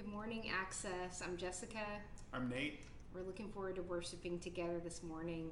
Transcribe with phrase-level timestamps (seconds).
[0.00, 1.20] Good morning, Access.
[1.22, 1.84] I'm Jessica.
[2.32, 2.80] I'm Nate.
[3.14, 5.50] We're looking forward to worshiping together this morning.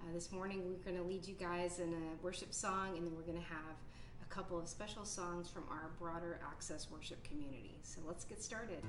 [0.00, 3.14] Uh, this morning, we're going to lead you guys in a worship song, and then
[3.14, 3.76] we're going to have
[4.20, 7.76] a couple of special songs from our broader Access worship community.
[7.84, 8.82] So let's get started.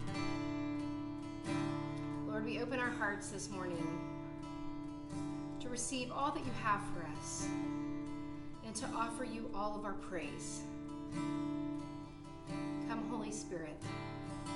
[2.28, 3.88] Lord, we open our hearts this morning
[5.60, 7.48] to receive all that you have for us
[8.66, 10.62] and to offer you all of our praise.
[12.90, 13.80] Come, Holy Spirit.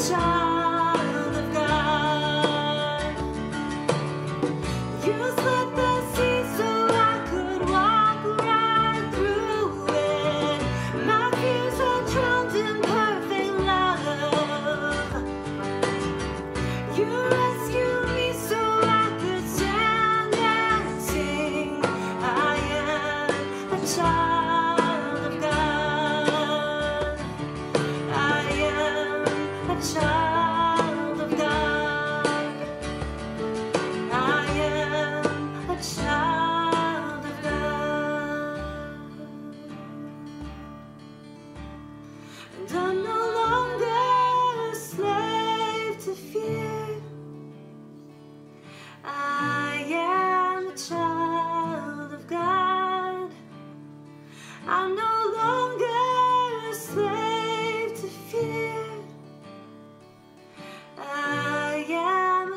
[0.00, 0.39] ちゃう。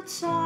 [0.04, 0.43] outside.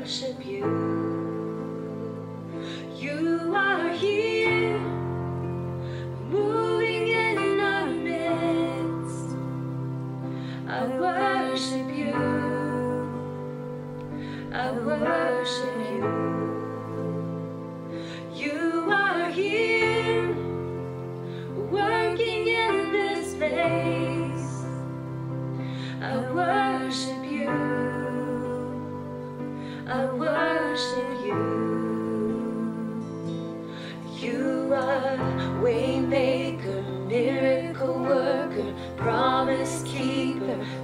[0.00, 1.19] I worship you.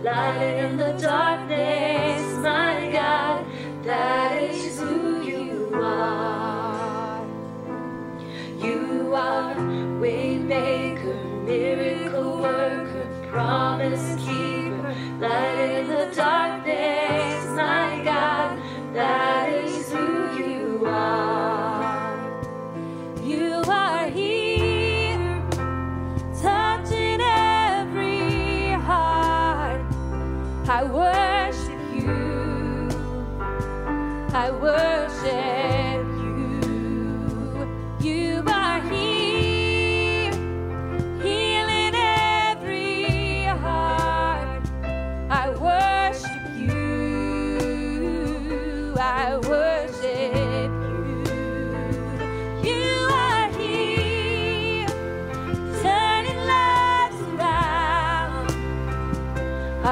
[0.06, 1.45] light in the dark.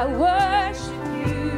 [0.05, 1.49] I worship you.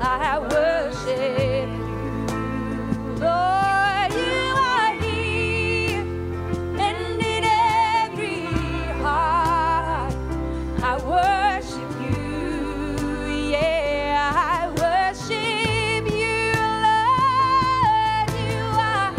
[0.00, 4.12] I worship you, Lord.
[4.18, 6.02] You are here
[6.80, 8.42] and in every
[9.04, 10.16] heart.
[10.82, 13.50] I worship you.
[13.52, 16.42] Yeah, I worship you,
[16.86, 18.30] Lord.
[18.50, 19.12] You are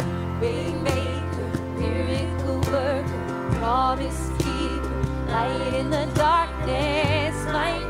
[1.79, 3.21] miracle worker,
[3.59, 7.18] promise keeper, light in the darkness
[7.51, 7.88] fight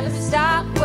[0.00, 0.77] never stop.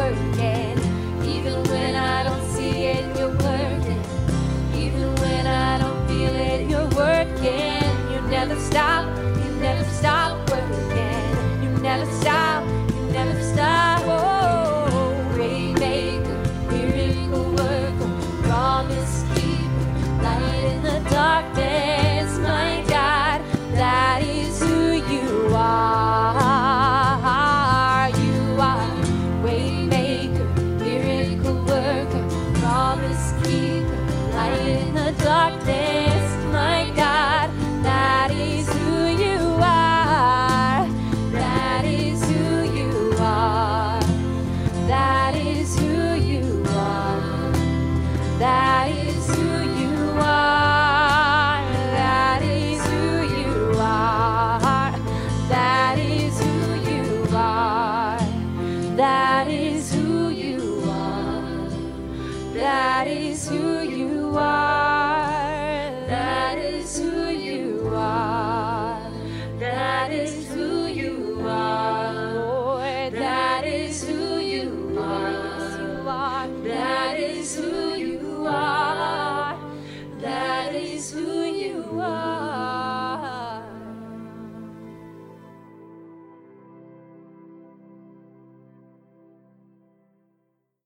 [62.64, 63.93] that is who you